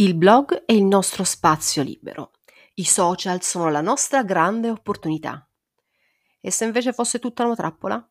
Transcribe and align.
Il 0.00 0.14
blog 0.14 0.64
è 0.64 0.70
il 0.70 0.84
nostro 0.84 1.24
spazio 1.24 1.82
libero. 1.82 2.30
I 2.74 2.84
social 2.84 3.42
sono 3.42 3.68
la 3.68 3.80
nostra 3.80 4.22
grande 4.22 4.70
opportunità. 4.70 5.44
E 6.40 6.52
se 6.52 6.64
invece 6.64 6.92
fosse 6.92 7.18
tutta 7.18 7.44
una 7.44 7.56
trappola? 7.56 8.08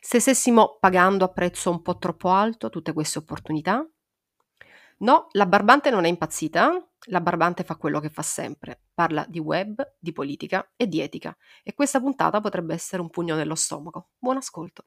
Se 0.00 0.20
stessimo 0.20 0.78
pagando 0.80 1.26
a 1.26 1.32
prezzo 1.32 1.68
un 1.70 1.82
po' 1.82 1.98
troppo 1.98 2.30
alto 2.30 2.70
tutte 2.70 2.94
queste 2.94 3.18
opportunità? 3.18 3.86
No, 5.00 5.26
la 5.32 5.44
Barbante 5.44 5.90
non 5.90 6.06
è 6.06 6.08
impazzita. 6.08 6.92
La 7.08 7.20
Barbante 7.20 7.62
fa 7.62 7.76
quello 7.76 8.00
che 8.00 8.08
fa 8.08 8.22
sempre. 8.22 8.84
Parla 8.94 9.26
di 9.28 9.38
web, 9.38 9.96
di 9.98 10.12
politica 10.12 10.66
e 10.76 10.86
di 10.86 11.02
etica. 11.02 11.36
E 11.62 11.74
questa 11.74 12.00
puntata 12.00 12.40
potrebbe 12.40 12.72
essere 12.72 13.02
un 13.02 13.10
pugno 13.10 13.34
nello 13.36 13.54
stomaco. 13.54 14.12
Buon 14.16 14.38
ascolto. 14.38 14.86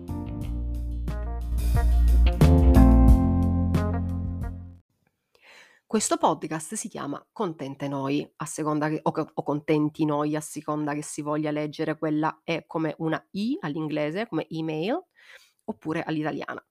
Questo 5.91 6.15
podcast 6.15 6.75
si 6.75 6.87
chiama 6.87 7.21
Contente 7.33 7.89
Noi, 7.89 8.25
a 8.37 8.45
seconda 8.45 8.87
che, 8.87 9.01
o, 9.03 9.11
o, 9.11 9.43
Contenti 9.43 10.05
Noi, 10.05 10.37
a 10.37 10.39
seconda 10.39 10.93
che 10.93 11.03
si 11.03 11.21
voglia 11.21 11.51
leggere 11.51 11.97
quella 11.97 12.39
è 12.45 12.63
come 12.65 12.95
una 12.99 13.21
I 13.31 13.57
all'inglese, 13.59 14.25
come 14.25 14.47
email, 14.51 14.97
oppure 15.65 16.01
all'italiana. 16.01 16.65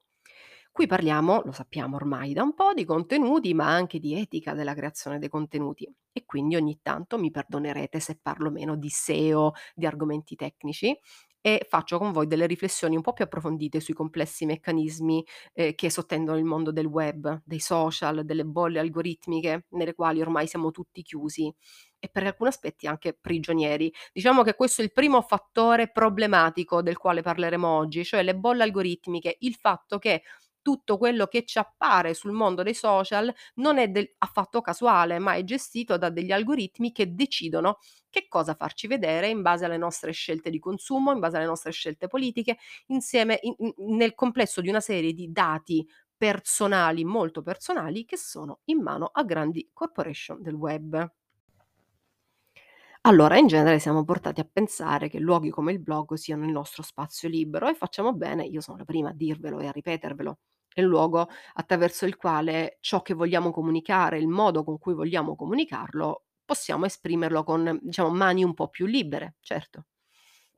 Qui 0.73 0.87
parliamo, 0.87 1.43
lo 1.45 1.53
sappiamo 1.53 1.97
ormai 1.97 2.33
da 2.33 2.43
un 2.43 2.55
po', 2.55 2.73
di 2.73 2.87
contenuti, 2.87 3.53
ma 3.53 3.67
anche 3.67 3.99
di 3.99 4.19
etica 4.19 4.55
della 4.55 4.73
creazione 4.73 5.19
dei 5.19 5.29
contenuti. 5.29 5.87
E 6.13 6.25
quindi 6.25 6.57
ogni 6.57 6.79
tanto 6.81 7.19
mi 7.19 7.31
perdonerete 7.31 8.01
se 8.01 8.19
parlo 8.23 8.51
meno 8.51 8.75
di 8.75 8.89
SEO, 8.89 9.53
di 9.75 9.85
argomenti 9.85 10.35
tecnici, 10.35 10.99
e 11.41 11.67
faccio 11.69 11.99
con 11.99 12.13
voi 12.13 12.27
delle 12.27 12.47
riflessioni 12.47 12.97
un 12.97 13.03
po' 13.03 13.13
più 13.13 13.25
approfondite 13.25 13.81
sui 13.81 13.95
complessi 13.95 14.45
meccanismi 14.47 15.25
eh, 15.55 15.75
che 15.75 15.91
sottendono 15.91 16.39
il 16.39 16.45
mondo 16.45 16.73
del 16.73 16.87
web, 16.87 17.41
dei 17.45 17.61
social, 17.61 18.25
delle 18.25 18.45
bolle 18.45 18.79
algoritmiche 18.79 19.67
nelle 19.71 19.95
quali 19.95 20.21
ormai 20.21 20.47
siamo 20.47 20.71
tutti 20.71 21.03
chiusi 21.03 21.53
e 21.99 22.09
per 22.09 22.25
alcuni 22.27 22.49
aspetti 22.51 22.87
anche 22.87 23.17
prigionieri. 23.19 23.93
Diciamo 24.13 24.43
che 24.43 24.55
questo 24.55 24.81
è 24.81 24.85
il 24.85 24.93
primo 24.93 25.21
fattore 25.23 25.91
problematico 25.91 26.83
del 26.83 26.97
quale 26.99 27.23
parleremo 27.23 27.67
oggi, 27.69 28.05
cioè 28.05 28.23
le 28.23 28.35
bolle 28.37 28.63
algoritmiche, 28.63 29.37
il 29.41 29.55
fatto 29.55 29.99
che 29.99 30.23
tutto 30.63 30.99
quello 30.99 31.27
che 31.27 31.45
ci 31.45 31.59
appare 31.59 32.15
sul 32.15 32.33
mondo 32.33 32.63
dei 32.63 32.75
social 32.75 33.33
non 33.55 33.79
è 33.79 33.89
del, 33.89 34.15
affatto 34.19 34.61
casuale, 34.61 35.19
ma 35.19 35.35
è 35.35 35.45
gestito 35.45 35.97
da 35.97 36.11
degli 36.11 36.33
algoritmi 36.33 36.93
che 36.93 37.15
decidono 37.15 37.79
che 38.09 38.27
cosa 38.29 38.55
farci 38.55 38.87
vedere 38.87 39.29
in 39.29 39.43
base 39.43 39.65
alle 39.65 39.77
nostre 39.77 40.13
scelte 40.13 40.51
di 40.51 40.59
consumo, 40.59 41.13
in 41.13 41.21
base 41.21 41.37
alle 41.37 41.47
nostre 41.47 41.71
scelte 41.73 42.09
politiche, 42.09 42.59
insieme 42.87 43.39
in, 43.43 43.55
in, 43.59 43.73
nel 43.97 44.15
complesso 44.15 44.61
di 44.61 44.69
una 44.69 44.81
serie 44.81 45.13
di 45.13 45.31
dati 45.31 45.87
personali, 46.17 47.05
molto 47.05 47.43
personali, 47.43 48.05
che 48.05 48.17
sono 48.17 48.61
in 48.65 48.83
mano 48.83 49.11
a 49.13 49.25
grandi 49.25 49.71
corporation 49.73 50.43
del 50.43 50.55
web. 50.55 51.11
Allora, 53.03 53.39
in 53.39 53.47
genere 53.47 53.79
siamo 53.79 54.05
portati 54.05 54.41
a 54.41 54.49
pensare 54.51 55.09
che 55.09 55.19
luoghi 55.19 55.49
come 55.51 55.73
il 55.73 55.81
blog 55.81 56.15
siano 56.15 56.45
il 56.45 56.51
nostro 56.51 56.83
spazio 56.83 57.29
libero 57.29 57.67
e 57.69 57.75
facciamo 57.75 58.13
bene, 58.15 58.45
io 58.45 58.61
sono 58.61 58.77
la 58.79 58.85
prima 58.85 59.09
a 59.11 59.13
dirvelo 59.15 59.59
e 59.61 59.67
a 59.67 59.71
ripetervelo, 59.71 60.39
è 60.73 60.81
il 60.81 60.87
luogo 60.87 61.29
attraverso 61.55 62.07
il 62.07 62.17
quale 62.17 62.79
ciò 62.81 63.03
che 63.03 63.15
vogliamo 63.15 63.51
comunicare, 63.51 64.19
il 64.19 64.29
modo 64.29 64.65
con 64.65 64.79
cui 64.79 64.95
vogliamo 64.95 65.37
comunicarlo, 65.37 66.25
possiamo 66.45 66.85
esprimerlo 66.87 67.45
con, 67.45 67.79
diciamo, 67.83 68.11
mani 68.11 68.45
un 68.45 68.55
po' 68.55 68.69
più 68.69 68.87
libere, 68.87 69.37
certo. 69.41 69.87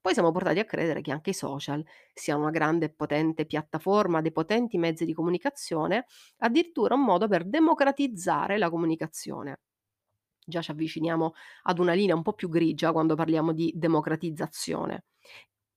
Poi 0.01 0.15
siamo 0.15 0.33
portati 0.33 0.59
a 0.59 0.65
credere 0.65 1.01
che 1.01 1.13
anche 1.13 1.31
i 1.31 1.35
social 1.35 1.85
siano 2.13 2.41
una 2.43 2.51
grande 2.51 2.87
e 2.87 2.91
potente 2.93 3.47
piattaforma, 3.47 4.21
dei 4.21 4.33
potenti 4.33 4.77
mezzi 4.77 5.05
di 5.05 5.15
comunicazione, 5.15 6.07
addirittura 6.39 6.95
un 6.97 7.03
modo 7.05 7.29
per 7.29 7.45
democratizzare 7.49 8.59
la 8.59 8.69
comunicazione. 8.69 9.61
Già 10.45 10.61
ci 10.63 10.71
avviciniamo 10.73 11.35
ad 11.65 11.79
una 11.79 11.93
linea 11.95 12.15
un 12.17 12.23
po' 12.23 12.33
più 12.35 12.49
grigia 12.49 12.93
quando 12.93 13.15
parliamo 13.15 13.53
di 13.53 13.73
democratizzazione. 13.77 15.05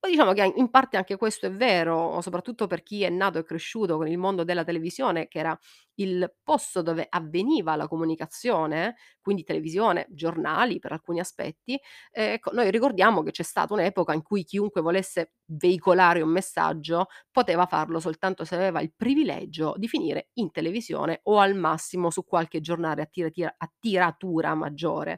Poi 0.05 0.13
diciamo 0.13 0.33
che 0.33 0.53
in 0.57 0.69
parte 0.69 0.97
anche 0.97 1.15
questo 1.17 1.47
è 1.47 1.51
vero, 1.51 2.21
soprattutto 2.21 2.67
per 2.67 2.83
chi 2.83 3.01
è 3.01 3.09
nato 3.09 3.39
e 3.39 3.43
cresciuto 3.43 3.97
con 3.97 4.07
il 4.07 4.19
mondo 4.19 4.43
della 4.43 4.63
televisione, 4.63 5.27
che 5.27 5.39
era 5.39 5.57
il 5.95 6.31
posto 6.43 6.83
dove 6.83 7.07
avveniva 7.09 7.75
la 7.75 7.87
comunicazione, 7.87 8.97
quindi 9.19 9.43
televisione, 9.43 10.05
giornali 10.11 10.77
per 10.77 10.91
alcuni 10.91 11.19
aspetti. 11.19 11.73
Eh, 12.11 12.33
ecco, 12.33 12.51
noi 12.51 12.69
ricordiamo 12.69 13.23
che 13.23 13.31
c'è 13.31 13.41
stata 13.41 13.73
un'epoca 13.73 14.13
in 14.13 14.21
cui 14.21 14.43
chiunque 14.43 14.81
volesse 14.81 15.31
veicolare 15.45 16.21
un 16.21 16.29
messaggio 16.29 17.07
poteva 17.31 17.65
farlo 17.65 17.99
soltanto 17.99 18.43
se 18.45 18.53
aveva 18.53 18.81
il 18.81 18.93
privilegio 18.95 19.73
di 19.75 19.87
finire 19.87 20.29
in 20.33 20.51
televisione 20.51 21.21
o 21.23 21.39
al 21.39 21.55
massimo 21.55 22.11
su 22.11 22.25
qualche 22.25 22.59
giornale 22.59 23.01
a, 23.01 23.05
tira, 23.07 23.55
a 23.57 23.71
tiratura 23.79 24.53
maggiore. 24.53 25.17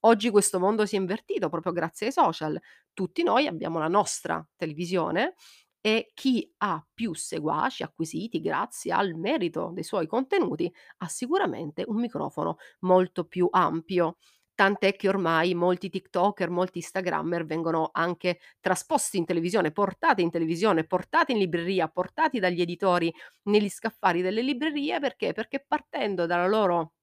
Oggi 0.00 0.30
questo 0.30 0.60
mondo 0.60 0.86
si 0.86 0.96
è 0.96 0.98
invertito 0.98 1.48
proprio 1.48 1.72
grazie 1.72 2.06
ai 2.06 2.12
social. 2.12 2.58
Tutti 2.92 3.22
noi 3.22 3.46
abbiamo 3.46 3.78
la 3.78 3.88
nostra 3.88 4.46
televisione 4.56 5.34
e 5.80 6.10
chi 6.14 6.52
ha 6.58 6.84
più 6.92 7.14
seguaci 7.14 7.82
acquisiti 7.82 8.40
grazie 8.40 8.92
al 8.92 9.14
merito 9.14 9.70
dei 9.72 9.84
suoi 9.84 10.06
contenuti 10.06 10.72
ha 10.98 11.08
sicuramente 11.08 11.84
un 11.86 11.96
microfono 11.96 12.56
molto 12.80 13.24
più 13.24 13.48
ampio. 13.50 14.18
Tant'è 14.54 14.96
che 14.96 15.08
ormai 15.08 15.54
molti 15.54 15.88
TikToker, 15.88 16.50
molti 16.50 16.78
Instagrammer 16.78 17.44
vengono 17.46 17.90
anche 17.92 18.40
trasposti 18.60 19.16
in 19.16 19.24
televisione, 19.24 19.70
portati 19.70 20.20
in 20.22 20.30
televisione, 20.30 20.84
portati 20.84 21.30
in 21.32 21.38
libreria, 21.38 21.86
portati 21.88 22.40
dagli 22.40 22.60
editori 22.60 23.12
negli 23.44 23.68
scaffali 23.68 24.20
delle 24.20 24.42
librerie 24.42 24.98
perché? 24.98 25.32
Perché 25.32 25.64
partendo 25.66 26.26
dalla 26.26 26.48
loro 26.48 26.94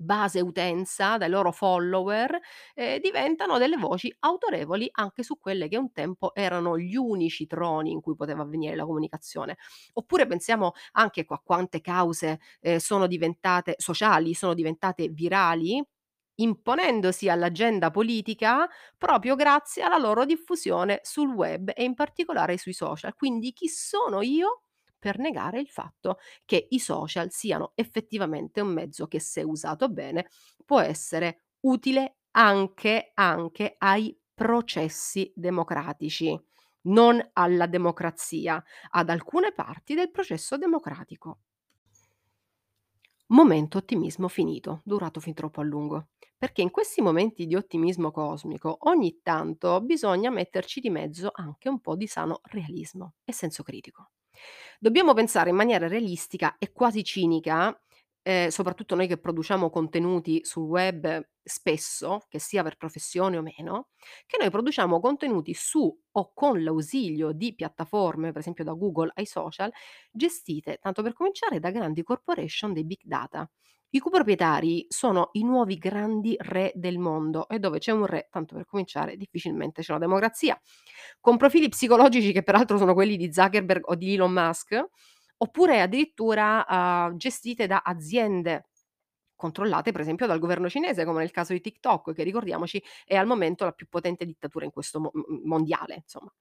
base 0.00 0.40
utenza, 0.40 1.16
dai 1.18 1.28
loro 1.28 1.50
follower, 1.52 2.38
ehm, 2.74 3.00
diventano 3.00 3.58
delle 3.58 3.76
voci 3.76 4.14
autorevoli 4.20 4.88
anche 4.92 5.22
su 5.22 5.38
quelle 5.38 5.68
che 5.68 5.76
un 5.76 5.92
tempo 5.92 6.34
erano 6.34 6.78
gli 6.78 6.94
unici 6.96 7.46
troni 7.46 7.90
in 7.90 8.00
cui 8.00 8.14
poteva 8.14 8.42
avvenire 8.42 8.76
la 8.76 8.84
comunicazione. 8.84 9.56
Oppure 9.94 10.26
pensiamo 10.26 10.72
anche 10.92 11.24
a 11.26 11.40
quante 11.44 11.80
cause, 11.80 12.38
ehm, 12.60 12.78
sono 12.78 13.06
diventate 13.06 13.74
sociali, 13.78 14.34
sono 14.34 14.54
diventate 14.54 15.08
virali, 15.08 15.82
imponendosi 16.40 17.28
all'agenda 17.28 17.90
politica 17.90 18.68
proprio 18.96 19.34
grazie 19.34 19.82
alla 19.82 19.98
loro 19.98 20.24
diffusione 20.24 21.00
sul 21.02 21.32
web 21.32 21.72
e 21.74 21.82
in 21.82 21.94
particolare 21.94 22.56
sui 22.58 22.72
social. 22.72 23.14
Quindi 23.16 23.52
chi 23.52 23.68
sono 23.68 24.22
io 24.22 24.62
per 24.98 25.18
negare 25.18 25.60
il 25.60 25.68
fatto 25.68 26.18
che 26.44 26.66
i 26.70 26.78
social 26.78 27.30
siano 27.30 27.72
effettivamente 27.74 28.60
un 28.60 28.68
mezzo 28.72 29.06
che 29.06 29.20
se 29.20 29.42
usato 29.42 29.88
bene 29.88 30.28
può 30.64 30.80
essere 30.80 31.44
utile 31.60 32.18
anche, 32.32 33.10
anche 33.14 33.74
ai 33.78 34.16
processi 34.34 35.32
democratici, 35.34 36.38
non 36.82 37.20
alla 37.34 37.66
democrazia, 37.66 38.62
ad 38.90 39.10
alcune 39.10 39.52
parti 39.52 39.94
del 39.94 40.10
processo 40.10 40.56
democratico. 40.56 41.40
Momento 43.28 43.78
ottimismo 43.78 44.28
finito, 44.28 44.82
durato 44.84 45.18
fin 45.20 45.32
troppo 45.32 45.60
a 45.60 45.64
lungo. 45.64 46.08
Perché 46.36 46.60
in 46.62 46.70
questi 46.70 47.00
momenti 47.00 47.46
di 47.46 47.54
ottimismo 47.54 48.10
cosmico 48.10 48.76
ogni 48.82 49.20
tanto 49.22 49.80
bisogna 49.80 50.30
metterci 50.30 50.80
di 50.80 50.90
mezzo 50.90 51.30
anche 51.32 51.68
un 51.70 51.80
po' 51.80 51.96
di 51.96 52.06
sano 52.06 52.40
realismo 52.44 53.14
e 53.24 53.32
senso 53.32 53.62
critico. 53.62 54.10
Dobbiamo 54.78 55.14
pensare 55.14 55.50
in 55.50 55.56
maniera 55.56 55.88
realistica 55.88 56.56
e 56.58 56.72
quasi 56.72 57.02
cinica, 57.04 57.78
ehm, 58.22 58.48
soprattutto 58.48 58.94
noi 58.94 59.06
che 59.06 59.18
produciamo 59.18 59.70
contenuti 59.70 60.40
sul 60.44 60.64
web 60.64 61.26
spesso, 61.42 62.20
che 62.28 62.38
sia 62.38 62.62
per 62.62 62.76
professione 62.76 63.38
o 63.38 63.42
meno, 63.42 63.88
che 64.26 64.36
noi 64.38 64.50
produciamo 64.50 65.00
contenuti 65.00 65.54
su 65.54 65.96
o 66.12 66.32
con 66.34 66.62
l'ausilio 66.62 67.32
di 67.32 67.54
piattaforme, 67.54 68.30
per 68.32 68.40
esempio 68.40 68.64
da 68.64 68.72
Google 68.74 69.10
ai 69.14 69.26
social, 69.26 69.70
gestite, 70.10 70.78
tanto 70.80 71.02
per 71.02 71.14
cominciare, 71.14 71.58
da 71.58 71.70
grandi 71.70 72.02
corporation 72.02 72.72
dei 72.72 72.84
big 72.84 73.00
data 73.02 73.50
I 73.90 73.98
coproprietari 74.00 74.84
sono 74.90 75.30
i 75.32 75.42
nuovi 75.44 75.78
grandi 75.78 76.36
re 76.38 76.72
del 76.74 76.98
mondo 76.98 77.48
e 77.48 77.58
dove 77.58 77.78
c'è 77.78 77.92
un 77.92 78.04
re, 78.04 78.28
tanto 78.30 78.54
per 78.54 78.66
cominciare, 78.66 79.16
difficilmente 79.16 79.80
c'è 79.80 79.92
una 79.92 80.00
democrazia. 80.00 80.60
Con 81.28 81.36
profili 81.36 81.68
psicologici 81.68 82.32
che 82.32 82.42
peraltro 82.42 82.78
sono 82.78 82.94
quelli 82.94 83.18
di 83.18 83.30
Zuckerberg 83.30 83.82
o 83.90 83.94
di 83.96 84.14
Elon 84.14 84.32
Musk, 84.32 84.82
oppure 85.36 85.82
addirittura, 85.82 86.64
uhm, 86.66 87.18
gestite 87.18 87.66
da 87.66 87.82
aziende 87.84 88.68
controllate 89.36 89.92
per 89.92 90.00
esempio 90.00 90.26
dal 90.26 90.38
governo 90.38 90.70
cinese, 90.70 91.04
come 91.04 91.18
nel 91.18 91.30
caso 91.30 91.52
di 91.52 91.60
TikTok, 91.60 92.14
che 92.14 92.22
ricordiamoci 92.22 92.82
è 93.04 93.14
al 93.14 93.26
momento 93.26 93.64
la 93.66 93.72
più 93.72 93.88
potente 93.90 94.24
dittatura 94.24 94.64
in 94.64 94.70
questo 94.70 95.00
mo 95.00 95.10
mondiale, 95.44 95.96
insomma. 95.96 96.32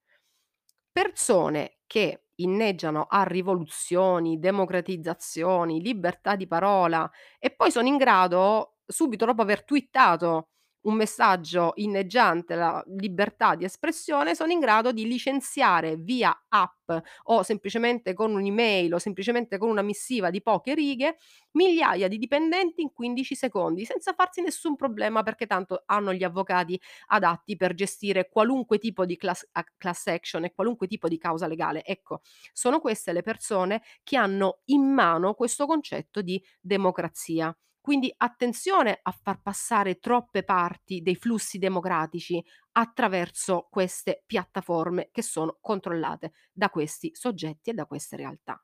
Persone 0.92 1.80
che 1.86 2.28
inneggiano 2.36 3.07
a 3.10 3.24
rivoluzioni, 3.24 4.39
democratizzazioni, 4.39 5.81
libertà 5.81 6.38
di 6.38 6.48
parola 6.48 7.10
e 7.39 7.54
poi 7.54 7.72
sono 7.72 7.88
in 7.88 7.98
grado, 7.98 8.78
subito 8.86 9.25
dopo 9.25 9.42
aver 9.42 9.66
twittato 9.66 10.51
un 10.81 10.95
messaggio 10.95 11.74
inneggiante 11.75 12.53
alla 12.53 12.83
libertà 13.00 13.56
di 13.56 13.65
espressione, 13.65 14.35
sono 14.35 14.51
in 14.51 14.59
grado 14.59 14.91
di 14.91 15.06
licenziare 15.07 15.97
via 15.97 16.35
app 16.47 16.89
o 17.24 17.44
semplicemente 17.44 18.13
con 18.13 18.33
un'email 18.33 18.94
o 18.94 18.97
semplicemente 19.00 19.57
con 19.57 19.69
una 19.69 19.81
missiva 19.81 20.29
di 20.29 20.41
poche 20.41 20.74
righe, 20.74 21.18
migliaia 21.51 22.07
di 22.07 22.18
dipendenti 22.18 22.81
in 22.81 22.94
15 22.94 23.35
secondi, 23.35 23.83
senza 23.85 24.13
farsi 24.13 24.41
nessun 24.41 24.75
problema 24.75 25.24
perché 25.24 25.45
tanto 25.45 25.83
hanno 25.88 26.13
gli 26.13 26.24
avvocati 26.24 26.79
adatti 27.07 27.56
per 27.56 27.74
gestire 27.74 28.29
qualunque 28.29 28.77
tipo 28.77 29.06
di 29.06 29.18
class 29.18 29.45
class 29.77 30.07
action 30.07 30.44
e 30.45 30.53
qualunque 30.53 30.88
tipo 30.88 31.07
di 31.07 31.18
causa 31.18 31.47
legale. 31.47 31.83
Ecco, 31.83 32.21
sono 32.53 32.79
queste 32.79 33.12
le 33.13 33.21
persone 33.21 33.81
che 34.03 34.18
hanno 34.18 34.62
in 34.65 34.81
mano 34.83 35.33
questo 35.33 35.65
concetto 35.65 36.21
di 36.21 36.41
democrazia. 36.62 37.56
Quindi 37.88 38.13
attenzione 38.18 39.00
a 39.01 39.12
far 39.12 39.42
passare 39.42 39.98
troppe 40.00 40.44
parti 40.44 41.01
dei 41.01 41.16
flussi 41.16 41.57
democratici 41.57 42.44
attraverso 42.74 43.68
queste 43.72 44.24
piattaforme 44.25 45.07
che 45.10 45.22
sono 45.22 45.57
controllate 45.62 46.34
da 46.51 46.69
questi 46.69 47.12
soggetti 47.13 47.69
e 47.69 47.74
da 47.74 47.86
queste 47.86 48.18
realtà. 48.18 48.62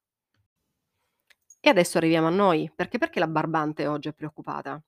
E 1.59 1.69
adesso 1.69 1.97
arriviamo 1.97 2.27
a 2.27 2.29
noi, 2.29 2.71
perché 2.75 2.97
perché 2.97 3.19
la 3.19 3.27
barbante 3.27 3.87
oggi 3.87 4.07
è 4.09 4.13
preoccupata? 4.13 4.81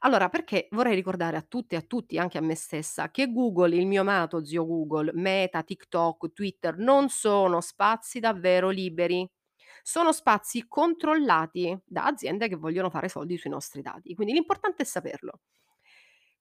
Allora, 0.00 0.28
perché 0.28 0.68
vorrei 0.72 0.94
ricordare 0.94 1.36
a 1.36 1.42
tutte 1.42 1.74
e 1.74 1.78
a 1.78 1.82
tutti, 1.82 2.18
anche 2.18 2.38
a 2.38 2.40
me 2.40 2.54
stessa, 2.54 3.10
che 3.10 3.32
Google, 3.32 3.76
il 3.76 3.86
mio 3.86 4.02
amato 4.02 4.44
zio 4.44 4.66
Google, 4.66 5.12
Meta, 5.14 5.62
TikTok, 5.62 6.32
Twitter, 6.32 6.76
non 6.76 7.08
sono 7.08 7.60
spazi 7.60 8.20
davvero 8.20 8.68
liberi. 8.70 9.28
Sono 9.82 10.12
spazi 10.12 10.66
controllati 10.68 11.76
da 11.84 12.04
aziende 12.06 12.48
che 12.48 12.56
vogliono 12.56 12.90
fare 12.90 13.08
soldi 13.08 13.36
sui 13.36 13.50
nostri 13.50 13.82
dati. 13.82 14.14
Quindi 14.14 14.32
l'importante 14.32 14.82
è 14.82 14.86
saperlo. 14.86 15.40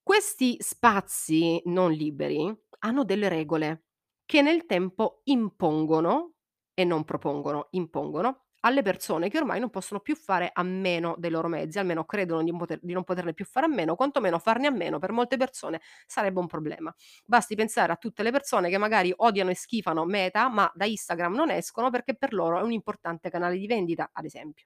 Questi 0.04 0.58
spazi 0.60 1.62
non 1.66 1.92
liberi 1.92 2.54
hanno 2.80 3.04
delle 3.04 3.30
regole 3.30 3.86
che 4.26 4.42
nel 4.42 4.66
tempo 4.66 5.22
impongono 5.26 6.34
e 6.74 6.84
non 6.84 7.04
propongono, 7.04 7.68
impongono 7.72 8.46
alle 8.62 8.82
persone 8.82 9.30
che 9.30 9.38
ormai 9.38 9.60
non 9.60 9.70
possono 9.70 10.00
più 10.00 10.16
fare 10.16 10.50
a 10.54 10.64
meno 10.64 11.16
dei 11.18 11.30
loro 11.32 11.48
mezzi, 11.48 11.80
almeno 11.80 12.06
credono 12.06 12.44
di 12.44 12.56
poter 12.56 12.80
di 12.82 12.94
non 12.94 13.04
poterne 13.04 13.34
più 13.34 13.46
fare 13.46 13.66
a 13.66 13.70
meno, 13.70 13.96
quantomeno 13.96 14.40
farne 14.40 14.68
a 14.68 14.72
meno 14.72 15.00
per 15.00 15.12
molte 15.12 15.38
persone 15.38 15.82
sarebbe 16.06 16.40
un 16.40 16.48
problema. 16.48 16.94
Basti 17.26 17.56
pensare 17.56 17.92
a 17.92 17.96
tutte 17.96 18.24
le 18.24 18.32
persone 18.32 18.70
che 18.70 18.78
magari 18.78 19.14
odiano 19.16 19.50
e 19.52 19.56
schifano 19.56 20.06
Meta, 20.06 20.50
ma 20.50 20.72
da 20.76 20.86
Instagram 20.86 21.34
non 21.34 21.50
escono 21.52 21.90
perché 21.90 22.16
per 22.16 22.34
loro 22.34 22.60
è 22.60 22.62
un 22.64 22.72
importante 22.72 23.30
canale 23.30 23.58
di 23.58 23.68
vendita, 23.68 24.10
ad 24.14 24.26
esempio. 24.26 24.66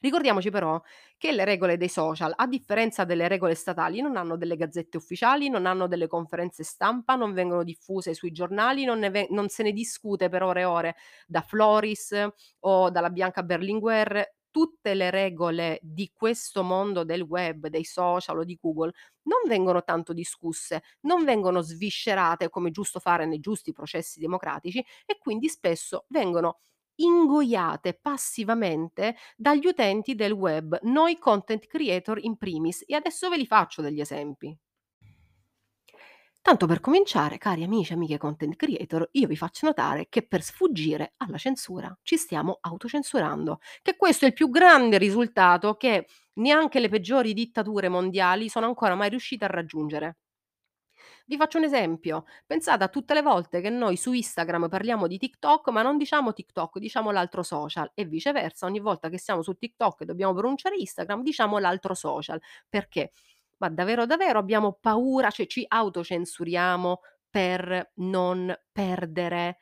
Ricordiamoci 0.00 0.50
però 0.50 0.80
che 1.16 1.32
le 1.32 1.44
regole 1.44 1.76
dei 1.76 1.88
social, 1.88 2.32
a 2.36 2.46
differenza 2.46 3.04
delle 3.04 3.28
regole 3.28 3.54
statali, 3.54 4.00
non 4.00 4.16
hanno 4.16 4.36
delle 4.36 4.56
gazzette 4.56 4.96
ufficiali, 4.96 5.48
non 5.48 5.66
hanno 5.66 5.86
delle 5.88 6.06
conferenze 6.06 6.62
stampa, 6.64 7.14
non 7.14 7.32
vengono 7.32 7.62
diffuse 7.64 8.14
sui 8.14 8.32
giornali, 8.32 8.84
non, 8.84 9.00
ve- 9.10 9.28
non 9.30 9.48
se 9.48 9.62
ne 9.62 9.72
discute 9.72 10.28
per 10.28 10.42
ore 10.42 10.60
e 10.60 10.64
ore 10.64 10.96
da 11.26 11.40
Floris 11.42 12.14
o 12.60 12.90
dalla 12.90 13.10
Bianca 13.10 13.42
Berlinguer. 13.42 14.34
Tutte 14.56 14.94
le 14.94 15.10
regole 15.10 15.78
di 15.82 16.10
questo 16.14 16.62
mondo 16.62 17.04
del 17.04 17.20
web, 17.20 17.66
dei 17.66 17.84
social 17.84 18.38
o 18.38 18.44
di 18.44 18.56
Google 18.58 18.90
non 19.24 19.40
vengono 19.46 19.82
tanto 19.84 20.14
discusse, 20.14 20.82
non 21.02 21.24
vengono 21.24 21.60
sviscerate 21.60 22.48
come 22.48 22.70
giusto 22.70 22.98
fare 22.98 23.26
nei 23.26 23.38
giusti 23.40 23.72
processi 23.72 24.18
democratici 24.18 24.78
e 25.04 25.18
quindi 25.18 25.50
spesso 25.50 26.06
vengono 26.08 26.60
ingoiate 26.96 27.94
passivamente 28.00 29.16
dagli 29.36 29.66
utenti 29.66 30.14
del 30.14 30.32
web, 30.32 30.78
noi 30.82 31.18
content 31.18 31.66
creator 31.66 32.18
in 32.22 32.36
primis, 32.36 32.82
e 32.86 32.94
adesso 32.94 33.28
ve 33.28 33.36
li 33.36 33.46
faccio 33.46 33.82
degli 33.82 34.00
esempi. 34.00 34.56
Tanto 36.40 36.66
per 36.66 36.78
cominciare, 36.80 37.38
cari 37.38 37.64
amici 37.64 37.90
e 37.92 37.96
amiche 37.96 38.18
content 38.18 38.54
creator, 38.54 39.08
io 39.12 39.26
vi 39.26 39.36
faccio 39.36 39.66
notare 39.66 40.06
che 40.08 40.24
per 40.26 40.42
sfuggire 40.42 41.14
alla 41.16 41.38
censura 41.38 41.96
ci 42.02 42.16
stiamo 42.16 42.58
autocensurando, 42.60 43.58
che 43.82 43.96
questo 43.96 44.24
è 44.24 44.28
il 44.28 44.34
più 44.34 44.48
grande 44.48 44.96
risultato 44.98 45.74
che 45.74 46.06
neanche 46.34 46.78
le 46.78 46.88
peggiori 46.88 47.34
dittature 47.34 47.88
mondiali 47.88 48.48
sono 48.48 48.66
ancora 48.66 48.94
mai 48.94 49.08
riuscite 49.08 49.44
a 49.44 49.48
raggiungere. 49.48 50.18
Vi 51.28 51.36
faccio 51.36 51.58
un 51.58 51.64
esempio: 51.64 52.24
pensate 52.46 52.84
a 52.84 52.88
tutte 52.88 53.12
le 53.14 53.22
volte 53.22 53.60
che 53.60 53.68
noi 53.70 53.96
su 53.96 54.12
Instagram 54.12 54.68
parliamo 54.68 55.08
di 55.08 55.18
TikTok, 55.18 55.68
ma 55.70 55.82
non 55.82 55.96
diciamo 55.96 56.32
TikTok, 56.32 56.78
diciamo 56.78 57.10
l'altro 57.10 57.42
social 57.42 57.90
e 57.94 58.04
viceversa, 58.04 58.66
ogni 58.66 58.78
volta 58.78 59.08
che 59.08 59.18
siamo 59.18 59.42
su 59.42 59.54
TikTok 59.54 60.02
e 60.02 60.04
dobbiamo 60.04 60.34
pronunciare 60.34 60.76
Instagram, 60.76 61.22
diciamo 61.22 61.58
l'altro 61.58 61.94
social. 61.94 62.40
Perché? 62.68 63.10
Ma 63.58 63.68
davvero, 63.70 64.06
davvero 64.06 64.38
abbiamo 64.38 64.78
paura, 64.80 65.30
cioè 65.30 65.46
ci 65.46 65.64
autocensuriamo 65.66 67.00
per 67.28 67.90
non 67.96 68.54
perdere, 68.70 69.58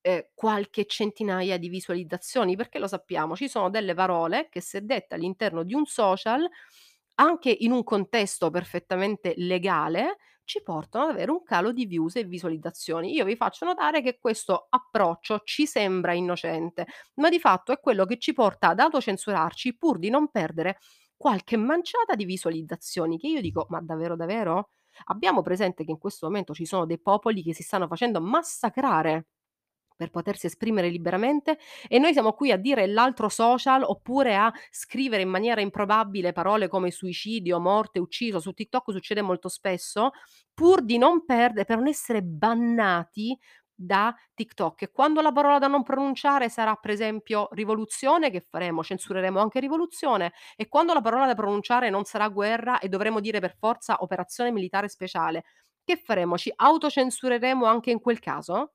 ehm, 0.00 0.28
qualche 0.34 0.86
centinaia 0.86 1.58
di 1.58 1.68
visualizzazioni? 1.68 2.56
Perché 2.56 2.78
lo 2.78 2.86
sappiamo, 2.88 3.36
ci 3.36 3.48
sono 3.48 3.70
delle 3.70 3.94
parole 3.94 4.48
che 4.50 4.60
se 4.62 4.84
dette 4.84 5.14
all'interno 5.16 5.62
di 5.64 5.74
un 5.74 5.84
social, 5.86 6.48
anche 7.16 7.50
in 7.60 7.72
un 7.72 7.82
contesto 7.84 8.50
perfettamente 8.50 9.34
legale, 9.36 10.16
ci 10.52 10.62
portano 10.62 11.04
ad 11.04 11.10
avere 11.12 11.30
un 11.30 11.42
calo 11.42 11.72
di 11.72 11.86
views 11.86 12.16
e 12.16 12.24
visualizzazioni. 12.24 13.12
Io 13.14 13.24
vi 13.24 13.36
faccio 13.36 13.64
notare 13.64 14.02
che 14.02 14.18
questo 14.18 14.66
approccio 14.70 15.40
ci 15.44 15.66
sembra 15.66 16.12
innocente, 16.12 16.86
ma 17.14 17.28
di 17.30 17.38
fatto 17.40 17.72
è 17.72 17.80
quello 17.80 18.04
che 18.04 18.18
ci 18.18 18.32
porta 18.32 18.68
ad 18.68 18.78
autocensurarci 18.80 19.76
pur 19.76 19.98
di 19.98 20.10
non 20.10 20.30
perdere 20.30 20.78
qualche 21.16 21.56
manciata 21.56 22.14
di 22.14 22.24
visualizzazioni, 22.24 23.18
che 23.18 23.28
io 23.28 23.40
dico: 23.40 23.66
"Ma 23.70 23.80
davvero, 23.80 24.16
davvero?" 24.16 24.68
Abbiamo 25.06 25.40
presente 25.42 25.84
che 25.84 25.90
in 25.90 25.98
questo 25.98 26.26
momento 26.26 26.52
ci 26.52 26.66
sono 26.66 26.84
dei 26.86 27.00
popoli 27.00 27.42
che 27.42 27.54
si 27.54 27.62
stanno 27.62 27.86
facendo 27.86 28.20
massacrare 28.20 29.28
per 29.96 30.10
potersi 30.10 30.46
esprimere 30.46 30.88
liberamente 30.88 31.58
e 31.88 31.98
noi 31.98 32.12
siamo 32.12 32.32
qui 32.32 32.50
a 32.50 32.56
dire 32.56 32.86
l'altro 32.86 33.28
social 33.28 33.82
oppure 33.82 34.36
a 34.36 34.52
scrivere 34.70 35.22
in 35.22 35.28
maniera 35.28 35.60
improbabile 35.60 36.32
parole 36.32 36.68
come 36.68 36.90
suicidio, 36.90 37.58
morte, 37.60 37.98
ucciso, 37.98 38.40
su 38.40 38.52
TikTok 38.52 38.90
succede 38.92 39.22
molto 39.22 39.48
spesso, 39.48 40.10
pur 40.54 40.82
di 40.82 40.98
non 40.98 41.24
perde 41.24 41.64
per 41.64 41.76
non 41.76 41.88
essere 41.88 42.22
bannati 42.22 43.36
da 43.74 44.14
TikTok. 44.34 44.82
E 44.82 44.90
quando 44.90 45.20
la 45.20 45.32
parola 45.32 45.58
da 45.58 45.66
non 45.66 45.82
pronunciare 45.82 46.48
sarà 46.48 46.74
per 46.76 46.90
esempio 46.90 47.48
rivoluzione, 47.52 48.30
che 48.30 48.40
faremo? 48.40 48.82
Censureremo 48.82 49.40
anche 49.40 49.60
rivoluzione. 49.60 50.32
E 50.56 50.68
quando 50.68 50.92
la 50.94 51.00
parola 51.00 51.26
da 51.26 51.34
pronunciare 51.34 51.90
non 51.90 52.04
sarà 52.04 52.28
guerra 52.28 52.78
e 52.78 52.88
dovremo 52.88 53.20
dire 53.20 53.40
per 53.40 53.56
forza 53.58 53.96
operazione 54.00 54.52
militare 54.52 54.88
speciale, 54.88 55.44
che 55.84 55.96
faremo? 55.96 56.38
Ci 56.38 56.52
autocensureremo 56.54 57.64
anche 57.66 57.90
in 57.90 58.00
quel 58.00 58.20
caso? 58.20 58.74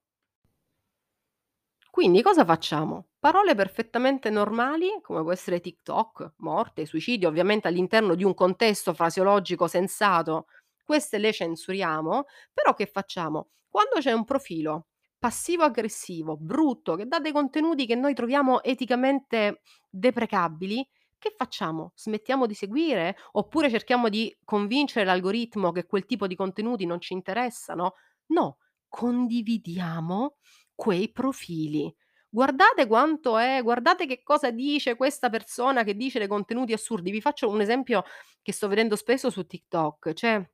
Quindi 1.98 2.22
cosa 2.22 2.46
facciamo? 2.46 3.08
Parole 3.18 3.56
perfettamente 3.56 4.30
normali, 4.30 5.00
come 5.02 5.22
può 5.24 5.32
essere 5.32 5.60
TikTok, 5.60 6.34
morte, 6.38 6.86
suicidio, 6.86 7.28
ovviamente 7.28 7.68
all'interno 7.68 8.14
di 8.14 8.24
un 8.24 8.36
contesto 8.36 8.94
frasiologico 8.94 9.66
sensato, 9.68 10.46
queste 10.84 11.18
le 11.18 11.34
censuriamo, 11.34 12.26
però 12.54 12.76
che 12.76 12.86
facciamo? 12.86 13.50
Quando 13.68 13.96
c'è 13.98 14.12
un 14.12 14.26
profilo 14.26 14.90
passivo-aggressivo, 15.18 16.38
brutto, 16.38 16.94
che 16.96 17.08
dà 17.08 17.18
dei 17.20 17.32
contenuti 17.32 17.88
che 17.88 17.96
noi 17.96 18.14
troviamo 18.14 18.62
eticamente 18.62 19.62
deprecabili, 19.90 20.88
che 21.18 21.34
facciamo? 21.36 21.94
Smettiamo 21.96 22.46
di 22.46 22.54
seguire? 22.54 23.18
Oppure 23.32 23.72
cerchiamo 23.72 24.08
di 24.08 24.38
convincere 24.44 25.04
l'algoritmo 25.04 25.72
che 25.72 25.88
quel 25.88 26.06
tipo 26.06 26.28
di 26.28 26.36
contenuti 26.36 26.86
non 26.86 27.02
ci 27.02 27.14
interessano? 27.14 27.96
No, 28.28 28.58
condividiamo 28.88 30.36
quei 30.78 31.12
profili. 31.12 31.94
Guardate 32.30 32.88
quanto 32.88 33.38
è 33.38 33.62
guardate 33.64 34.06
che 34.06 34.22
cosa 34.24 34.52
dice 34.52 34.96
questa 34.96 35.30
persona 35.30 35.84
che 35.84 35.96
dice 35.96 36.20
dei 36.20 36.28
contenuti 36.30 36.74
assurdi. 36.74 37.12
Vi 37.12 37.22
faccio 37.22 37.50
un 37.50 37.62
esempio 37.62 38.04
che 38.44 38.54
sto 38.54 38.70
vedendo 38.70 38.96
spesso 38.96 39.30
su 39.32 39.46
TikTok. 39.46 40.14
C'è 40.14 40.50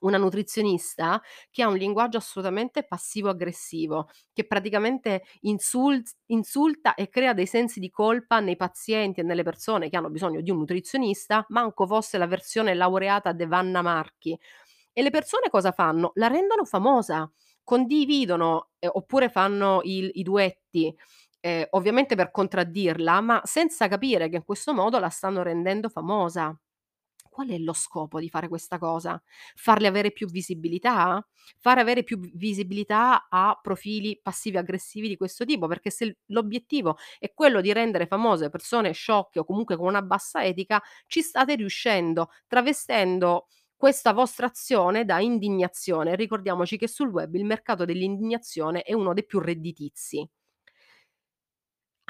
Una 0.00 0.18
nutrizionista 0.18 1.20
che 1.50 1.62
ha 1.62 1.68
un 1.68 1.76
linguaggio 1.76 2.18
assolutamente 2.18 2.84
passivo-aggressivo, 2.86 4.08
che 4.32 4.46
praticamente 4.46 5.24
insult 5.40 6.12
insulta 6.26 6.94
e 6.94 7.08
crea 7.08 7.32
dei 7.34 7.46
sensi 7.46 7.80
di 7.80 7.90
colpa 7.90 8.38
nei 8.40 8.56
pazienti 8.56 9.20
e 9.20 9.22
nelle 9.24 9.42
persone 9.42 9.88
che 9.90 9.96
hanno 9.96 10.10
bisogno 10.10 10.40
di 10.40 10.52
un 10.52 10.58
nutrizionista, 10.58 11.44
manco 11.50 11.86
fosse 11.88 12.16
la 12.18 12.28
versione 12.28 12.74
laureata 12.74 13.32
de 13.32 13.46
Vanna 13.46 13.82
Marchi. 13.82 14.38
E 14.92 15.02
le 15.02 15.10
persone 15.10 15.48
cosa 15.50 15.72
fanno? 15.72 16.12
La 16.14 16.28
rendono 16.28 16.64
famosa, 16.64 17.30
condividono, 17.68 18.70
ehm, 18.78 18.90
oppure 18.94 19.28
fanno 19.28 19.80
il 19.84 20.10
i 20.14 20.22
duetti, 20.22 20.94
ehm, 21.40 21.66
ovviamente 21.70 22.14
per 22.16 22.30
contraddirla, 22.30 23.20
ma 23.20 23.40
senza 23.44 23.88
capire 23.88 24.28
che 24.30 24.36
in 24.36 24.44
questo 24.44 24.72
modo 24.72 24.98
la 24.98 25.10
stanno 25.10 25.42
rendendo 25.42 25.88
famosa. 25.90 26.58
Qual 27.30 27.48
è 27.50 27.58
lo 27.58 27.72
scopo 27.72 28.18
di 28.20 28.28
fare 28.28 28.48
questa 28.48 28.78
cosa? 28.78 29.20
Farle 29.54 29.86
avere 29.86 30.10
più 30.12 30.26
visibilità? 30.28 31.24
Fare 31.58 31.80
avere 31.80 32.02
più 32.02 32.18
visibilità 32.34 33.28
a 33.28 33.58
profili 33.62 34.18
passivi 34.20 34.56
aggressivi 34.56 35.06
di 35.08 35.16
questo 35.16 35.44
tipo? 35.44 35.68
Perché 35.68 35.90
se 35.90 36.18
l'obiettivo 36.26 36.96
è 37.20 37.32
quello 37.34 37.60
di 37.60 37.72
rendere 37.72 38.06
famose 38.06 38.48
persone 38.50 38.92
sciocche 38.92 39.38
o 39.40 39.44
comunque 39.44 39.76
con 39.76 39.86
una 39.86 40.02
bassa 40.02 40.44
etica, 40.44 40.82
ci 41.06 41.22
state 41.22 41.54
riuscendo, 41.54 42.30
travestendo 42.48 43.46
questa 43.78 44.12
vostra 44.12 44.46
azione 44.46 45.04
da 45.06 45.20
indignazione. 45.20 46.16
Ricordiamoci 46.16 46.76
che 46.76 46.88
sul 46.88 47.08
web 47.10 47.34
il 47.36 47.44
mercato 47.46 47.84
dell'indignazione 47.86 48.82
è 48.82 48.92
uno 48.92 49.14
dei 49.14 49.24
più 49.24 49.38
redditizi. 49.38 50.28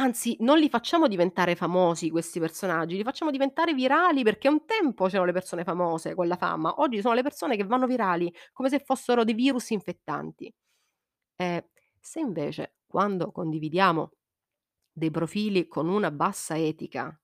Anzi, 0.01 0.37
non 0.41 0.59
li 0.59 0.69
facciamo 0.69 1.09
diventare 1.09 1.57
famosi 1.57 2.09
questi 2.11 2.39
personaggi, 2.39 2.97
li 2.97 3.03
facciamo 3.03 3.33
diventare 3.33 3.75
virali 3.75 4.23
perché 4.23 4.47
un 4.49 4.65
tempo 4.65 5.07
c'erano 5.07 5.25
le 5.27 5.33
persone 5.33 5.65
famose 5.65 6.15
con 6.15 6.29
la 6.29 6.37
fama, 6.37 6.75
oggi 6.81 7.01
sono 7.01 7.15
le 7.15 7.23
persone 7.23 7.57
che 7.57 7.65
vanno 7.65 7.87
virali 7.89 8.33
come 8.53 8.69
se 8.69 8.79
fossero 8.79 9.25
dei 9.25 9.35
virus 9.35 9.71
infettanti. 9.71 10.53
Ehm, 11.37 11.63
se 12.01 12.21
invece 12.21 12.77
quando 12.87 13.33
condividiamo 13.33 14.13
dei 14.93 15.11
profili 15.11 15.67
con 15.69 15.89
una 15.89 16.11
bassa 16.13 16.57
etica 16.59 17.19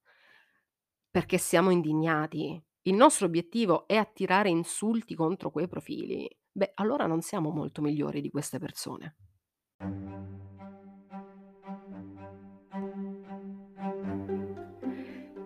perché 1.11 1.39
siamo 1.39 1.71
indignati, 1.71 2.61
il 2.85 2.95
nostro 2.95 3.27
obiettivo 3.27 3.87
è 3.87 3.97
attirare 3.97 4.49
insulti 4.49 5.15
contro 5.15 5.51
quei 5.51 5.69
profili, 5.69 6.27
beh, 6.51 6.73
allora 6.77 7.07
non 7.07 7.21
siamo 7.21 7.51
molto 7.51 7.83
migliori 7.83 8.23
di 8.23 8.31
queste 8.31 8.59
persone. 8.59 9.17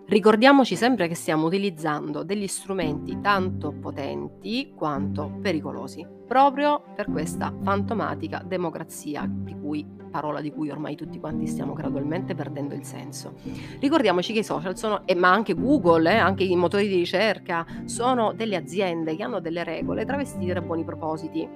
Ricordiamoci 0.09 0.75
sempre 0.75 1.07
che 1.07 1.13
stiamo 1.13 1.45
utilizzando 1.45 2.23
degli 2.23 2.47
strumenti 2.47 3.21
tanto 3.21 3.71
potenti 3.71 4.73
quanto 4.75 5.37
pericolosi, 5.39 6.03
proprio 6.25 6.81
per 6.95 7.11
questa 7.11 7.53
fantomatica 7.61 8.41
democrazia 8.43 9.29
di 9.29 9.55
cui 9.55 9.85
parola 10.09 10.41
di 10.41 10.51
cui 10.51 10.71
ormai 10.71 10.95
tutti 10.95 11.19
quanti 11.19 11.45
stiamo 11.45 11.73
gradualmente 11.73 12.33
perdendo 12.33 12.73
il 12.73 12.85
senso. 12.85 13.35
Ricordiamoci 13.79 14.33
che 14.33 14.39
i 14.39 14.43
social 14.43 14.75
sono, 14.75 15.05
e 15.05 15.13
ma 15.13 15.31
anche 15.31 15.53
Google, 15.53 16.11
eh, 16.11 16.17
anche 16.17 16.43
i 16.43 16.55
motori 16.55 16.87
di 16.87 16.95
ricerca, 16.95 17.63
sono 17.85 18.33
delle 18.33 18.55
aziende 18.55 19.15
che 19.15 19.21
hanno 19.21 19.39
delle 19.39 19.63
regole 19.63 20.05
travestite 20.05 20.53
da 20.53 20.61
buoni 20.61 20.83
propositi. 20.83 21.47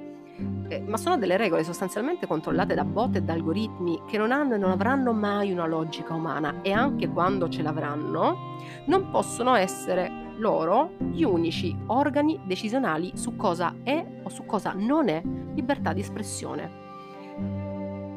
Eh, 0.74 0.80
ma 0.88 0.98
sono 0.98 1.20
delle 1.20 1.38
regole 1.38 1.64
sostanzialmente 1.64 2.26
controllate 2.26 2.74
da 2.74 2.84
bot 2.84 3.16
e 3.16 3.22
da 3.22 3.34
algoritmi 3.34 4.02
che 4.08 4.18
non 4.18 4.32
hanno 4.32 4.56
e 4.56 4.58
non 4.58 4.72
avranno 4.72 5.14
mai 5.14 5.52
una 5.52 5.68
logica 5.68 6.16
umana 6.16 6.62
e 6.64 6.72
anche 6.72 7.08
quando 7.10 7.48
ce 7.48 7.62
l'avranno 7.62 8.58
non 8.88 9.12
possono 9.12 9.54
essere 9.54 10.32
loro 10.38 10.94
gli 10.98 11.24
unici 11.24 11.78
organi 11.88 12.40
decisionali 12.46 13.12
su 13.14 13.36
cosa 13.36 13.76
è 13.84 14.04
o 14.24 14.30
su 14.30 14.46
cosa 14.46 14.74
non 14.76 15.10
è 15.10 15.22
libertà 15.54 15.94
di 15.94 16.00
espressione. 16.00 16.83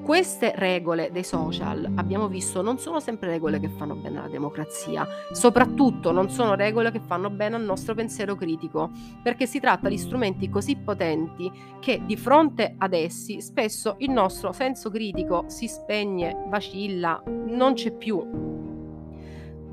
Queste 0.07 0.53
regole 0.55 1.11
dei 1.11 1.25
social, 1.25 1.91
abbiamo 1.97 2.29
visto, 2.29 2.63
non 2.63 2.79
sono 2.79 3.01
sempre 3.01 3.29
regole 3.29 3.59
che 3.59 3.69
fanno 3.69 3.97
bene 3.97 4.19
alla 4.19 4.29
democrazia, 4.29 5.05
soprattutto 5.33 6.13
non 6.13 6.31
sono 6.31 6.55
regole 6.55 6.93
che 6.93 7.01
fanno 7.01 7.29
bene 7.29 7.57
al 7.57 7.65
nostro 7.65 7.93
pensiero 7.93 8.37
critico, 8.37 8.93
perché 9.21 9.47
si 9.47 9.59
tratta 9.59 9.89
di 9.89 9.99
strumenti 9.99 10.49
così 10.49 10.77
potenti 10.77 11.51
che 11.81 12.03
di 12.07 12.17
fronte 12.17 12.77
ad 12.79 12.93
essi 12.93 13.41
spesso 13.41 13.97
il 13.99 14.13
nostro 14.13 14.53
senso 14.53 14.91
critico 14.91 15.47
si 15.49 15.67
spegne, 15.67 16.45
vacilla, 16.47 17.21
non 17.27 17.75
c'è 17.75 17.91
più. 17.91 18.25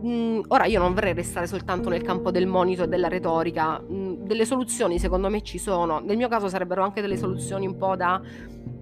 Mhmm, 0.01 0.45
ora 0.47 0.65
io 0.65 0.79
non 0.79 0.95
vorrei 0.95 1.13
restare 1.13 1.45
soltanto 1.45 1.89
nel 1.89 2.01
campo 2.01 2.31
del 2.31 2.47
monito 2.47 2.85
e 2.85 2.87
della 2.87 3.07
retorica, 3.07 3.79
mhmm, 3.79 4.25
delle 4.25 4.45
soluzioni 4.45 4.97
secondo 4.97 5.29
me 5.29 5.43
ci 5.43 5.59
sono. 5.59 5.99
Nel 5.99 6.17
mio 6.17 6.27
caso 6.27 6.49
sarebbero 6.49 6.81
anche 6.83 7.01
delle 7.01 7.17
soluzioni 7.17 7.67
un 7.67 7.77
po' 7.77 7.95
da 7.95 8.19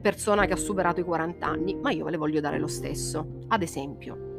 persona 0.01 0.45
che 0.45 0.53
ha 0.53 0.57
superato 0.57 0.99
i 0.99 1.03
40 1.03 1.45
anni, 1.45 1.75
ma 1.75 1.91
io 1.91 2.05
ve 2.05 2.11
le 2.11 2.17
voglio 2.17 2.41
dare 2.41 2.59
lo 2.59 2.67
stesso. 2.67 3.43
Ad 3.47 3.61
esempio, 3.61 4.29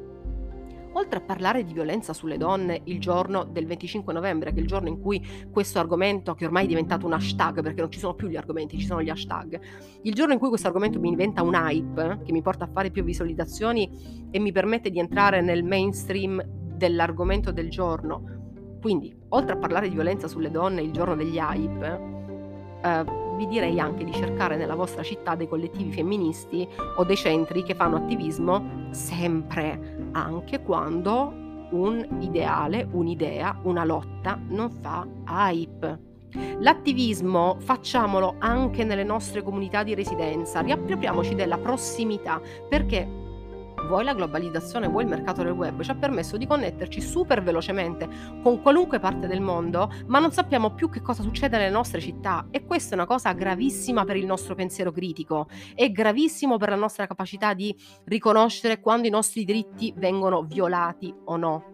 oltre 0.95 1.19
a 1.19 1.23
parlare 1.23 1.64
di 1.64 1.73
violenza 1.73 2.12
sulle 2.12 2.37
donne 2.37 2.81
il 2.85 3.00
giorno 3.00 3.45
del 3.45 3.66
25 3.66 4.12
novembre, 4.12 4.52
che 4.52 4.59
è 4.59 4.61
il 4.61 4.66
giorno 4.66 4.88
in 4.88 5.00
cui 5.00 5.25
questo 5.50 5.78
argomento, 5.78 6.35
che 6.35 6.45
ormai 6.45 6.64
è 6.64 6.69
diventato 6.69 7.07
un 7.07 7.12
hashtag, 7.12 7.62
perché 7.62 7.81
non 7.81 7.90
ci 7.90 7.99
sono 7.99 8.14
più 8.14 8.28
gli 8.28 8.37
argomenti, 8.37 8.78
ci 8.78 8.87
sono 8.87 9.02
gli 9.02 9.09
hashtag, 9.09 9.61
il 10.02 10.14
giorno 10.14 10.33
in 10.33 10.38
cui 10.38 10.49
questo 10.49 10.66
argomento 10.66 11.00
mi 11.00 11.11
diventa 11.11 11.42
un 11.42 11.54
hype, 11.54 12.21
che 12.25 12.33
mi 12.33 12.42
porta 12.42 12.64
a 12.64 12.69
fare 12.69 12.90
più 12.90 13.04
visualizzazioni 13.04 14.28
e 14.31 14.38
mi 14.38 14.52
permette 14.52 14.90
di 14.90 14.99
entrare 14.99 15.40
nel 15.40 15.64
mainstream 15.64 16.42
dell'argomento 16.45 17.52
del 17.52 17.71
giorno. 17.71 18.40
Quindi, 18.81 19.14
oltre 19.28 19.54
a 19.54 19.59
parlare 19.59 19.88
di 19.88 19.95
violenza 19.95 20.26
sulle 20.26 20.50
donne 20.50 20.83
il 20.83 20.90
giorno 20.90 21.14
degli 21.14 21.38
hype, 21.38 22.22
eh, 22.83 23.05
vi 23.37 23.47
direi 23.47 23.81
anche 23.81 24.05
di 24.05 24.12
cercare 24.12 24.57
nella 24.57 24.75
vostra 24.75 25.03
città 25.03 25.35
dei 25.35 25.49
collettivi 25.49 25.93
femministi 25.93 26.69
o 26.97 27.05
dei 27.05 27.17
centri 27.17 27.62
che 27.62 27.75
fanno 27.75 27.97
attivismo 27.97 28.89
sempre, 28.91 30.09
anche 30.12 30.62
quando 30.62 31.41
un 31.71 32.07
ideale, 32.21 32.87
un'idea, 32.91 33.59
una 33.62 33.85
lotta 33.85 34.39
non 34.49 34.71
fa 34.71 35.07
hype. 35.27 36.11
L'attivismo 36.61 37.57
facciamolo 37.61 38.37
anche 38.39 38.85
nelle 38.85 39.05
nostre 39.05 39.43
comunità 39.43 39.83
di 39.83 39.95
residenza, 39.95 40.61
riappropriamoci 40.61 41.35
della 41.35 41.59
prossimità, 41.59 42.41
perché 42.69 43.22
vuoi 43.87 44.05
la 44.05 44.15
globalizzazione, 44.15 44.89
vuoi 44.89 45.05
il 45.05 45.09
mercato 45.09 45.43
del 45.43 45.53
web, 45.53 45.81
ci 45.83 45.91
ha 45.91 45.95
permesso 45.95 46.37
di 46.37 46.47
connetterci 46.47 47.01
super 47.01 47.43
velocemente 47.43 48.09
con 48.43 48.62
qualunque 48.62 48.99
parte 48.99 49.27
del 49.27 49.41
mondo, 49.41 49.91
ma 50.07 50.19
non 50.19 50.33
sappiamo 50.33 50.75
più 50.75 50.89
che 50.89 51.03
cosa 51.03 51.23
succede 51.23 51.57
nelle 51.57 51.71
nostre 51.71 52.01
città. 52.01 52.47
E 52.51 52.65
questa 52.65 52.93
è 52.93 52.95
una 52.95 53.07
cosa 53.07 53.33
gravissima 53.33 54.05
per 54.05 54.17
il 54.17 54.27
nostro 54.27 54.55
pensiero 54.55 54.93
critico, 54.93 55.49
è 55.75 55.91
gravissimo 55.91 56.57
per 56.57 56.71
la 56.71 56.77
nostra 56.77 57.07
capacità 57.07 57.55
di 57.55 57.75
riconoscere 58.05 58.81
quando 58.81 59.07
i 59.07 59.11
nostri 59.11 59.45
diritti 59.45 59.93
vengono 59.97 60.43
violati 60.43 61.15
o 61.25 61.37
no. 61.37 61.65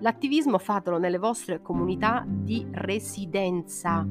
L'attivismo 0.00 0.58
fatelo 0.58 0.98
nelle 0.98 1.18
vostre 1.18 1.60
comunità 1.60 2.24
di 2.26 2.66
residenza, 2.72 4.06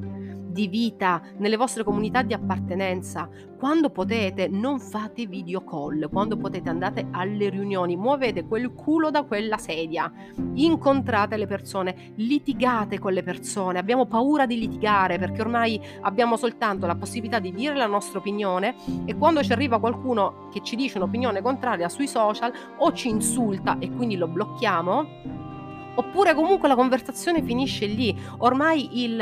di 0.50 0.68
vita, 0.68 1.22
nelle 1.38 1.58
vostre 1.58 1.84
comunità 1.84 2.22
di 2.22 2.34
appartenenza. 2.34 3.30
Quando 3.58 3.90
potete 3.90 4.48
non 4.48 4.80
fate 4.80 5.26
video 5.26 5.64
call, 5.64 6.10
quando 6.10 6.38
potete 6.38 6.70
andate 6.70 7.08
alle 7.12 7.50
riunioni, 7.50 7.98
muovete 7.98 8.46
quel 8.46 8.74
culo 8.74 9.12
da 9.12 9.24
quella 9.24 9.58
sedia, 9.58 10.12
incontrate 10.54 11.36
le 11.36 11.46
persone, 11.46 12.14
litigate 12.16 13.00
con 13.00 13.14
le 13.14 13.22
persone. 13.22 13.80
Abbiamo 13.80 14.06
paura 14.06 14.46
di 14.46 14.58
litigare 14.58 15.20
perché 15.20 15.42
ormai 15.42 15.80
abbiamo 16.02 16.38
soltanto 16.38 16.86
la 16.86 16.96
possibilità 16.96 17.40
di 17.40 17.54
dire 17.54 17.76
la 17.76 17.88
nostra 17.88 18.20
opinione 18.20 18.76
e 19.06 19.16
quando 19.16 19.44
ci 19.44 19.52
arriva 19.52 19.80
qualcuno 19.80 20.48
che 20.52 20.62
ci 20.64 20.76
dice 20.76 20.98
un'opinione 20.98 21.42
contraria 21.42 21.90
sui 21.90 22.08
social 22.08 22.52
o 22.78 22.94
ci 22.94 23.10
insulta 23.10 23.78
e 23.80 23.92
quindi 23.92 24.16
lo 24.16 24.28
blocchiamo, 24.28 25.39
Oppure 26.00 26.34
comunque 26.34 26.70
la 26.70 26.76
conversazione 26.76 27.44
finisce 27.44 27.86
lì. 27.86 28.18
Ormai 28.38 29.04
il, 29.04 29.20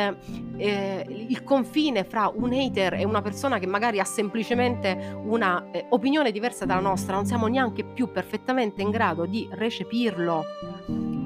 eh, 0.57 1.25
il 1.27 1.43
confine 1.43 2.03
fra 2.03 2.31
un 2.31 2.53
hater 2.53 2.93
e 2.93 3.03
una 3.03 3.23
persona 3.23 3.57
che 3.57 3.65
magari 3.65 3.99
ha 3.99 4.03
semplicemente 4.03 5.17
una 5.23 5.71
eh, 5.71 5.87
opinione 5.89 6.31
diversa 6.31 6.65
dalla 6.65 6.79
nostra, 6.79 7.15
non 7.15 7.25
siamo 7.25 7.47
neanche 7.47 7.83
più 7.83 8.11
perfettamente 8.11 8.83
in 8.83 8.91
grado 8.91 9.25
di 9.25 9.47
recepirlo. 9.51 10.43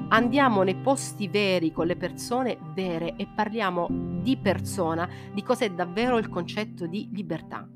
Andiamo 0.08 0.62
nei 0.62 0.76
posti 0.76 1.28
veri 1.28 1.70
con 1.70 1.86
le 1.86 1.96
persone 1.96 2.56
vere 2.72 3.14
e 3.16 3.26
parliamo 3.26 3.88
di 3.90 4.38
persona, 4.38 5.06
di 5.34 5.42
cos'è 5.42 5.70
davvero 5.70 6.16
il 6.16 6.30
concetto 6.30 6.86
di 6.86 7.10
libertà. 7.12 7.68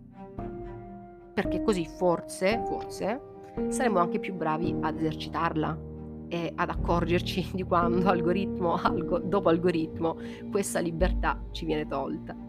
Perché 1.35 1.63
così 1.63 1.87
forse, 1.87 2.63
forse, 2.67 3.21
saremo 3.69 3.99
anche 3.99 4.19
più 4.19 4.33
bravi 4.33 4.75
ad 4.81 4.99
esercitarla 4.99 5.86
e 6.29 6.53
ad 6.55 6.71
accorgerci 6.71 7.51
di 7.55 7.63
quando 7.63 8.09
algoritmo 8.09 8.75
algo, 8.75 9.19
dopo 9.19 9.49
algoritmo 9.49 10.17
questa 10.51 10.81
libertà 10.81 11.43
ci 11.53 11.65
viene 11.65 11.87
tolta. 11.87 12.46